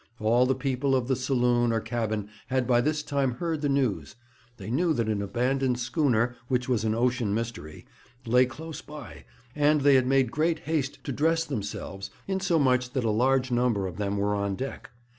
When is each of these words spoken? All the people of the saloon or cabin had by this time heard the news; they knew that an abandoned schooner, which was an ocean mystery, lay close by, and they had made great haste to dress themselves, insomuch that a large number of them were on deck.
All 0.19 0.47
the 0.47 0.55
people 0.55 0.95
of 0.95 1.07
the 1.07 1.15
saloon 1.15 1.71
or 1.71 1.79
cabin 1.79 2.27
had 2.47 2.65
by 2.65 2.81
this 2.81 3.03
time 3.03 3.33
heard 3.33 3.61
the 3.61 3.69
news; 3.69 4.15
they 4.57 4.71
knew 4.71 4.93
that 4.95 5.07
an 5.07 5.21
abandoned 5.21 5.77
schooner, 5.79 6.35
which 6.47 6.67
was 6.67 6.83
an 6.83 6.95
ocean 6.95 7.35
mystery, 7.35 7.85
lay 8.25 8.47
close 8.47 8.81
by, 8.81 9.25
and 9.55 9.81
they 9.81 9.93
had 9.93 10.07
made 10.07 10.31
great 10.31 10.61
haste 10.61 11.03
to 11.03 11.11
dress 11.11 11.45
themselves, 11.45 12.09
insomuch 12.27 12.89
that 12.93 13.03
a 13.03 13.11
large 13.11 13.51
number 13.51 13.85
of 13.85 13.97
them 13.97 14.17
were 14.17 14.33
on 14.33 14.55
deck. 14.55 14.89